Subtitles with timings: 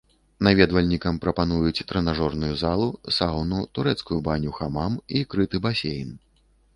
[0.45, 6.09] Наведвальнікам прапануюць трэнажорную залу, саўну, турэцкую баню хамам і крыты басейн.